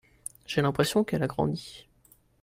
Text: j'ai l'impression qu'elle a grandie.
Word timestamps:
j'ai 0.47 0.63
l'impression 0.63 1.03
qu'elle 1.03 1.21
a 1.21 1.27
grandie. 1.27 1.87